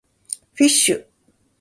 [0.55, 0.91] fish